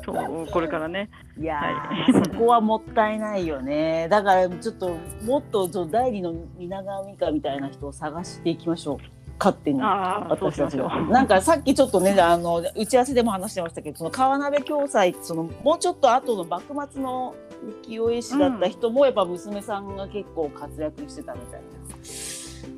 [0.05, 1.09] そうこれからね。
[1.39, 4.07] いや、はい、そこはもったいないよね。
[4.09, 9.23] だからちょっともっとちょ第二の皆川美香みたいな人を探していきましょう。
[9.39, 9.81] 勝手に。
[9.81, 11.01] 私たちが。
[11.07, 17.35] なんかさっきちょっとねあの打ち合わせでも話してましたけどその川鍋共済そのもうちょっと後の幕末の
[17.85, 21.67] 浮世絵師だった人も、やっぱ娘さんが結構活躍してたみたいな。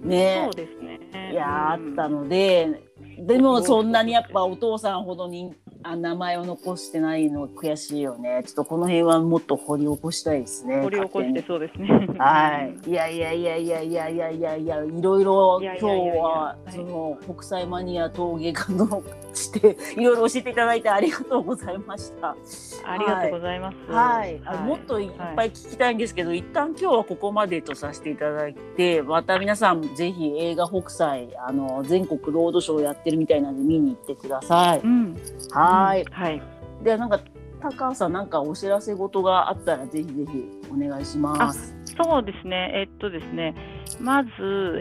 [0.07, 1.31] ね、そうですね。
[1.31, 2.83] いや、あったので。
[3.17, 5.53] でもそんなにやっぱお父さんほどに
[5.87, 8.41] あ名前を残してないの悔しいよね。
[8.43, 10.81] ちょっとこの辺はもっと掘り起こしたいですね。
[10.81, 12.07] 掘り起こしてそうですね。
[12.17, 12.89] はい。
[12.89, 15.85] いやいやいやいやいやいやいやいやいろいろ今日
[16.17, 22.35] はその国際マニア陶芸家のして いろいろ教えていただいてありがとうございました。
[22.83, 23.77] ありがとうございます。
[23.91, 24.39] はい。
[24.43, 34.79] はい、もっといっぱい聞きたいんですけど、はい、一旦今日はここまでとさせていただいて、また皆さんぜひ映画北斎あの全国ロードショーやってるみたいなんで見に行ってください。
[34.79, 35.13] うん、
[35.51, 36.41] はい、うん、はい。
[36.83, 37.19] ではなんか
[37.61, 41.75] 高橋さんなんかお知らせ事があったらぜひぜひお願いします。
[41.97, 42.71] そうですね。
[42.75, 43.55] えっとですね。
[43.99, 44.29] まず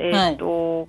[0.01, 0.89] えっと、はい。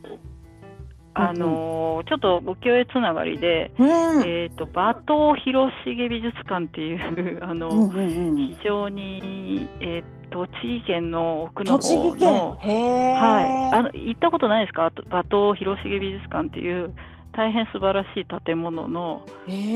[1.18, 3.88] あのー、ちょっと浮世絵つながりで、うん、
[4.28, 13.78] えっ、ー、と馬頭広重美術館っていう あの、うんうんうん、非常にえっ、ー、栃木県の奥の方のはい。
[13.78, 14.91] あの行ったことないですか？
[15.08, 16.94] 馬頭広重美術館っていう
[17.36, 19.26] 大変素晴らしい建物の、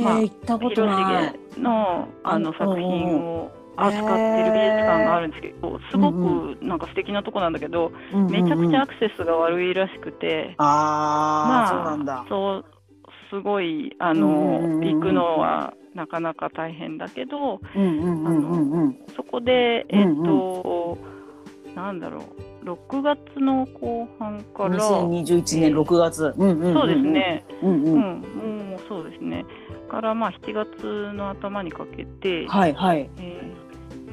[0.04, 10.64] まあ、広重のあの作品を扱ってる美術館があるんですけど、すごくなんか素敵なとこなんだけど、うんうん、めちゃくちゃアクセスが悪いらしくて、あ
[11.48, 12.26] まあそうなんだ。
[12.30, 12.66] そう
[13.30, 17.60] すごいあの、うんうん、行くのはなかなか大変だけど、
[19.16, 21.10] そこでえっ、ー、と、うん。
[21.14, 21.19] うん、
[21.82, 22.24] なんだろ
[22.64, 22.66] う。
[22.66, 24.78] 6月の後半から。
[24.78, 29.46] 2021年6月、そうですね、うんうん、うん、もうそうですね。
[29.90, 33.70] からまあ7月の頭にかけて、はいはい、えー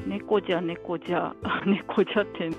[0.07, 1.35] 猫じゃ猫じゃ
[1.67, 2.49] 猫じゃって。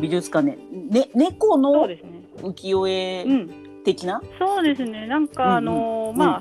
[0.00, 0.58] 美術館ね、
[0.90, 1.86] ね猫の
[2.38, 3.26] 浮世絵
[3.84, 4.20] 的な？
[4.38, 6.40] そうですね、なんかあのーうんうん、まあ、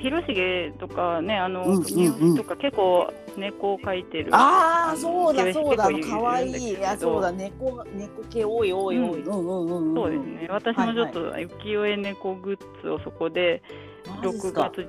[0.00, 4.34] 広重とかね、あの、うんうんうん、とか結構猫を描いてる。
[4.34, 6.70] ああ、そうだそうだ、可愛いい。
[6.70, 9.24] いや、そうだ、猫猫系多い多い多い。
[9.24, 10.48] そうですね。
[10.50, 13.62] 私もちょっと浮世絵猫グッズをそこで。
[14.22, 14.80] 6月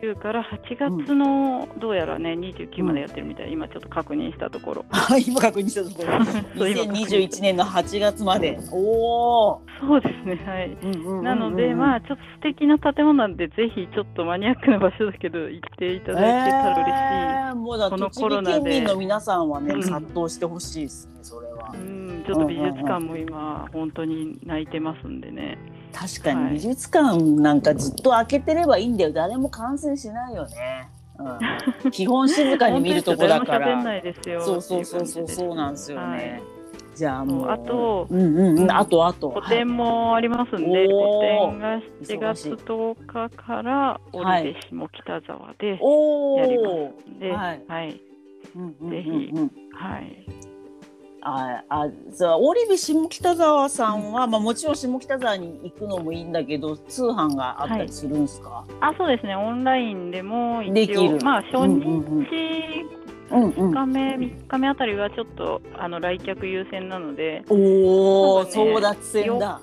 [0.00, 4.84] 19から8月の、どうやらね29までやってるみたい、今ちょっと確認したところ。
[5.26, 6.18] 今確認したところ。
[6.66, 8.58] 2021年の8月まで。
[8.72, 18.88] おおそうですねはい、なのでまあちょっと素敵な建物なんでぜひちょっとマニアックな場所だけど行っていただけたら嬉しい、えー、もうだこのコロナで。
[18.88, 21.72] の皆さんはね、殺到してほしいですねそれは。
[21.74, 22.24] うん。
[22.26, 25.58] ちょっと美術館も今、本当に泣いてますんでね
[25.92, 26.50] 確かに。
[26.54, 29.12] 美術館なんかずっと開けてればいいんだよ。
[29.12, 30.88] 誰も感染しないよね。
[31.84, 33.82] うん、 基本静かに見るとこだから。
[34.40, 35.28] そうそうそうそう。
[35.28, 36.06] そうなんですよね。
[36.06, 36.42] はい。
[36.94, 37.50] じゃあもう。
[37.50, 39.30] あと、うんうんうん、あとあと。
[39.30, 45.76] 個展もありますんで、個展が7月10日から織部下北沢でや
[46.46, 46.70] りま
[47.04, 48.00] すんで、はい、はい、ぜ
[49.02, 49.32] ひ、
[49.72, 50.47] はい。
[51.20, 59.34] ああそう織部下北沢さんは、まあ、もちろん下北沢に行くのもいいんだけど通販があったりするんですか、はい、あそうですね。
[59.34, 61.84] オンラインでも一応まあ初日、
[63.30, 69.60] 2日目、3日目あたりはちょっとあの来客優先なのでおお、ね、争奪戦だ。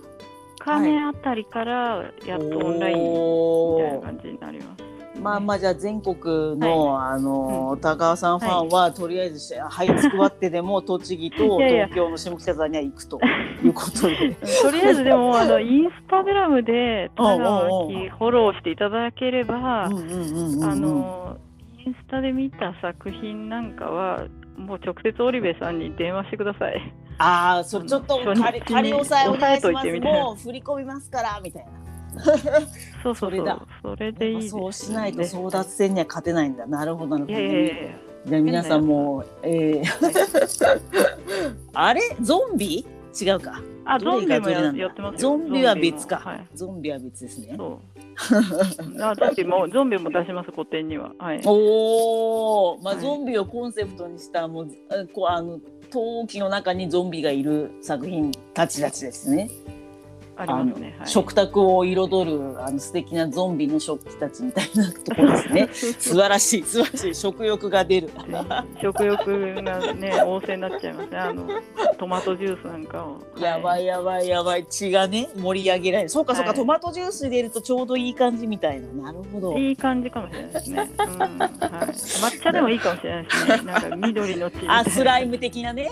[0.59, 4.94] 4日目あたりからやっとオンラインみたいな感じになります。
[5.21, 13.19] まあまあじゃあ全国の、はい、あの、うん、高川さんファンは、はい、とりあえずはいつくばってでも 栃木と東京の下北沢には行くと。
[13.63, 14.35] いうことで。
[14.61, 21.37] とりあえずでもあのインスタグラムで田川明フォローしていただければ、あの
[21.85, 24.25] インスタで見た作品なんかは
[24.57, 26.93] もう直接織部さんに電話してください。
[27.17, 29.99] ああ、それちょっと仮仮押さえお願いします。
[29.99, 31.84] もう振り込みますからみたいな。
[32.23, 32.39] そう
[33.03, 33.65] そうそれだ。
[33.81, 36.65] それでいい、そうしないと争奪戦には勝てないんだ。
[36.65, 37.37] なるほどなるほど。
[38.25, 40.81] じゃあ皆さんもえー、
[41.73, 42.01] あれ？
[42.21, 42.85] ゾンビ？
[43.21, 43.61] 違うか。
[43.87, 46.17] あゾンビもやってますゾンビは別か。
[46.17, 47.55] はい、ゾンビは別ですね。
[48.99, 51.11] あゾンビもゾンビも出します古典には。
[51.19, 54.71] はい、おお、まあ、ゾンビをコンセプトにしたもう
[55.13, 55.59] こうあの
[55.91, 59.51] 陶器の中にゾンビがいる作品たちたちですね。
[60.37, 65.69] ありますね、はい、食卓を彩るあの素敵なゾンビの食器たちみたいなところですね。
[65.73, 68.09] 素晴らしい素晴らしい食欲が出る。
[68.81, 71.17] 食欲がね旺盛になっちゃいますね。
[71.17, 71.47] あの
[71.97, 74.65] トマトジュースなんかを、やばいやばいやばい。
[74.65, 76.09] 血がね盛り上げられる。
[76.09, 79.11] そうかそうか、はい、トマトジュース入れるとちょうどいい感じみたいな。
[79.11, 79.57] なるほど。
[79.57, 83.61] いい感じかもしれないですね、うんはい、抹茶でもいいかもしれないですね。
[83.63, 85.89] なんか緑の血あスライム的なね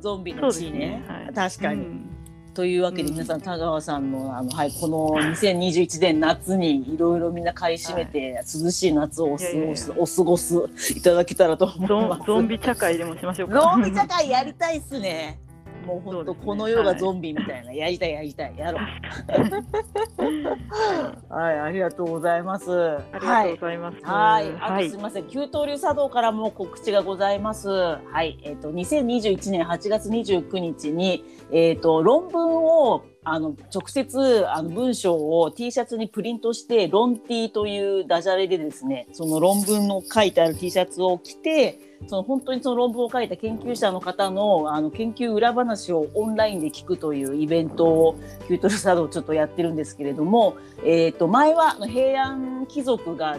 [0.00, 1.04] ゾンビの血ね、ね。
[1.08, 2.19] はい、確かに、うん
[2.54, 12.26] というわけで皆さん、田川さんのあの、はい、この2021年夏にいろいろみんな買い占めて、はい、涼しい夏をお過ごすお過ごすいただけたらと思います。
[12.26, 13.60] ゾンビ茶会でもしましょうか。
[13.60, 15.38] ゾンビ茶会やりたいっすね。
[15.90, 18.82] もう本当、この世がゾンビみたいな、やりたいやりたいやろう。
[21.34, 22.70] はい、ありがとうございます。
[22.70, 23.98] ありがとうございます。
[24.04, 27.68] はい、あとすみません、給湯流茶道からも告知がございます。
[27.68, 53.38] はい、えっ、ー、と2021年8月29日にえっ、ー、と論文をあの直接あの文章を T シャツにプリントして論 T というダジャレでですねその論文の書いてある T シャツを着てその本当にその論文を書いた研究者の方のあの研究裏話をオンラインで聞くというイベントをキュートルサードをちょっとやってるんですけれども、えー、と前は平安貴族が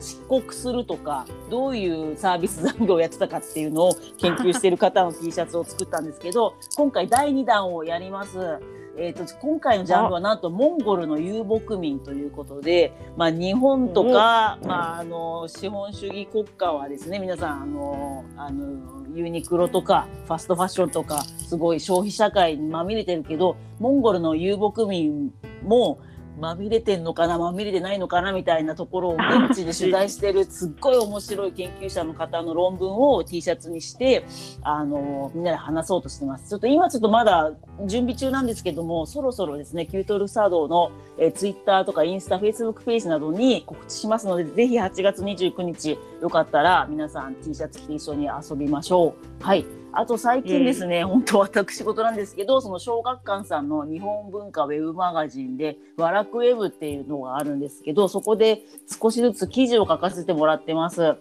[0.00, 8.58] 漆黒するとかどういうサービス残業をやってたかっていうのを研究している方の T シャツを作ったんですけど今回第2弾をやります。
[8.96, 25.32] えーと、今回のジャンルはなんとモンゴルの遊牧民ということで、まあ、日本とか、まあ、あの資本主義国家はですね皆さんあのあのユニクロとかファストファッションとかすごい消費社会にまみれてるけどモンゴルの遊牧民
[25.64, 25.98] も
[26.38, 29.16] まみれてんのかなまみれてないのかなみたいなところを
[29.46, 34.24] 現地で取材してるすっごい面白い研究者の方の論文を T シャツにして
[34.62, 36.48] あのみんなで話そうとしてます。
[36.48, 37.52] ちょっと今ちょっとまだ
[37.86, 49.44] 準備中なんですけどもそろそろですねキュートルサードの、えー、ツイッターとかインスタフェイスブックページなどに告知しますのでぜひ8月29日よかったら皆さん T シャツ着て一緒に遊びましょう。
[49.44, 58.62] はいあと最近ですね、本当私事なんですけど、その小学館さんの日本文化ウェブマガジンで、ワラクウェブっていうのがあるんですけど、そこで
[59.00, 61.16] 少しずつ記事を書かせてもらってます。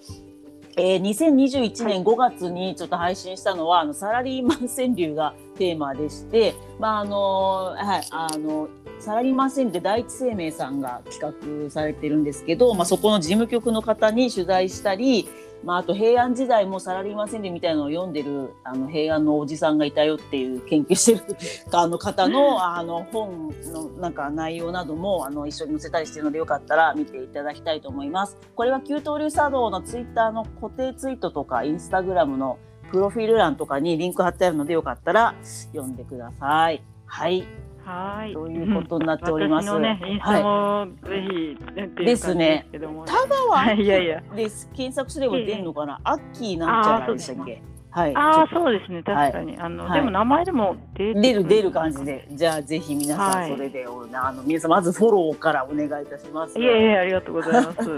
[0.78, 8.70] えー、2021年5月にちょっと配信したのは、はい、あのサラリーマン川柳がテーマでして、まああのはい、あの
[9.00, 15.28] サラリーマン川柳で第一生命さんが企画されてるんですけど、まあ、そこの事務局の方に取材したり、
[15.64, 21.38] まあ、あと平安時代もサラリーマン川柳みたいなのを読んでるあの平安のおじさんがいたよっていう研究してる
[21.72, 28.38] あの方のあの本のなんか内容などもあの一緒に載せたりしてるのでよかったら見ていただきたいと思います。
[28.56, 32.58] これは給湯流茶道のツイッターの固定ツイートとかインスタグラムの
[32.92, 36.84] プロフィール欄とかにリンク貼ってあるのでよかったら読んでください。
[37.06, 37.46] はい。
[37.86, 38.34] はい。
[38.34, 39.80] ということになっております。
[39.80, 42.68] ね、インスタもぜひ、ね、ですね。
[42.72, 42.80] 田
[43.28, 46.00] 川いやいやで検索すれば出るのかな？
[46.04, 47.62] アッキーなんちゃらでしたっけ？
[47.94, 48.16] はい。
[48.16, 49.04] ああ、そうですね。
[49.04, 49.58] 確かに。
[49.58, 56.58] あの、でも名前でも出る出る感じで、じゃあぜひ皆さんそれで、あの皆さんまずフォローからお願いいたします。
[56.58, 57.78] いえいえありがとうございます。
[57.78, 57.98] でも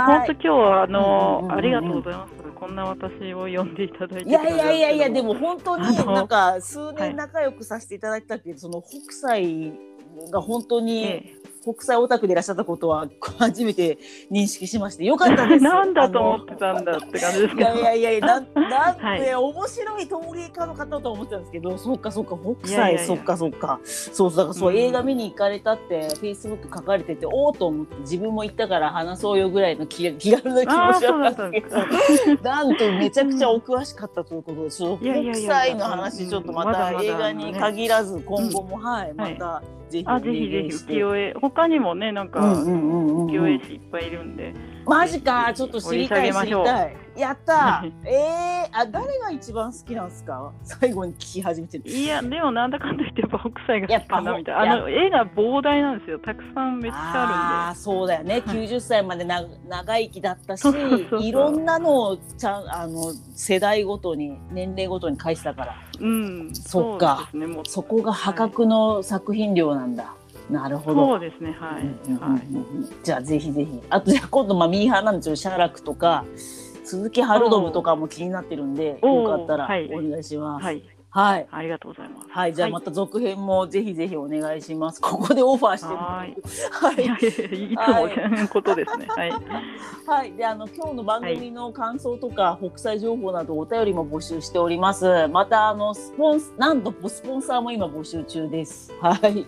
[0.00, 2.49] 本当今日はあのありがとうございます。
[2.60, 9.72] こんな私を呼んでいただいていやいやいやいやでも本当になんか数年仲良くさせていただいたっていう、その北斎
[10.30, 11.34] が本当に
[11.64, 13.08] 国際オタクでいらっしゃったことは
[13.38, 13.98] 初めて
[14.30, 15.62] 認識しましてよかったです。
[15.64, 17.70] なんだと思ってたんだって感じですけど。
[17.74, 23.80] いやいやいやなん なんて、はい、面白い陶芸家の方と思ってたんですけど、そっかそっか北斎そっかそっか。
[23.84, 39.12] そうだからそう、うん、映画見に行かれたってフェイスブック書かれてておおと思って自分も行ったから話そうよぐらいの気気軽な気持ちだったんですけど、なんとめちゃくちゃお詳しかったということで、その北斎の話ちょっとまた映画に限らず今後もはい。
[39.14, 39.62] また。
[39.90, 41.34] ぜひあぜひぜひ浮世絵。
[41.40, 44.54] 他にもねなんか浮世絵師いっぱいいるんで
[44.90, 46.96] マジかちょっと知りたい知りたい。
[47.16, 50.52] やった えー、あ誰が一番好きなんですか？
[50.62, 54.60] 最後に聞き始めていやでもなんだかんだ言ってやっぱ北斎が好きかなみたいな。
[54.74, 56.18] あの絵が膨大なんですよ。
[56.18, 57.70] たくさんめっちゃあるんで。
[57.70, 58.42] あそうだよね。
[58.46, 60.64] 90歳までな長生きだったし
[61.20, 65.74] いろんなのをちゃんあの世代ごとに年齢ごとに返したから。
[66.00, 66.54] うん。
[66.54, 67.28] そっか。
[67.30, 70.19] そ,、ね、そこが破格の作品量なんだ、はい
[70.50, 71.06] なるほど。
[71.06, 71.52] そうですね。
[71.52, 71.82] はい。
[72.14, 72.42] はい、
[73.02, 73.80] じゃあぜひぜひ。
[73.88, 75.36] あとじゃあ今度まあミーハーなんですよ。
[75.36, 76.24] シャーラクとか
[76.84, 80.64] 鈴木ハルドムとかも気になってるんで、よかったらお願いします。
[80.64, 80.82] はい。
[81.12, 81.48] はい。
[81.50, 82.28] ありがとうございます。
[82.30, 82.54] はい。
[82.54, 85.00] じゃあまた続編もぜひぜひお願いします。
[85.02, 86.36] ここでオファーしてはい。
[86.70, 86.92] は
[87.52, 87.64] い。
[87.64, 89.06] いつもことですね。
[89.08, 89.30] はい。
[90.06, 90.32] はい。
[90.38, 95.26] で、あの今日の番組の感想とか、北斎情報などお便りも募集しております。
[95.28, 98.92] またあのスポンスなんとスポンサーも今募集中です。
[99.00, 99.44] はい。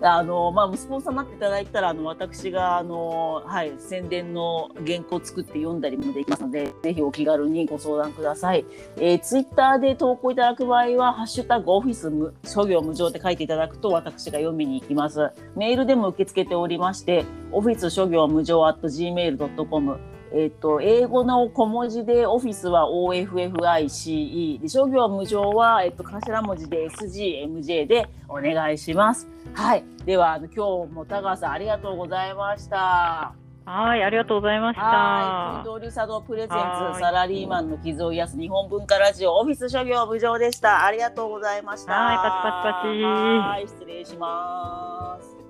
[0.00, 8.64] あのまあスポンサーになっていただいたらあの私があのはい宣伝の原稿を作って読んだりもできますので、ぜひお気軽にご相談ください。
[8.96, 15.30] えー、ツイッターで投稿いただく場合はは、ハッシュタグオフィス無諸行無常って書いていただくと、私が読みに行きます。
[15.56, 19.98] メールでも受け付けておりまして、オフィス諸行無常 at gmail.com。
[20.34, 24.60] えっ、と、英語の小文字で、オフィスは OFFICE。
[24.60, 29.28] で、諸行無常は、えっ、と、頭文字で SGMJ でお願いします。
[29.52, 29.84] はい。
[30.06, 33.41] では、今日も田川さんありがとうございました。
[33.64, 34.84] はい、ありがとうございました。
[34.84, 40.84] はい、通り茶道プレゼンツサラリーマンの傷を癒す日本文化ラジオオフィス諸行無常でした。
[40.84, 41.92] ありがとうございました。
[41.92, 43.02] はい、パチパチパチ。
[43.02, 45.41] はい、失礼します。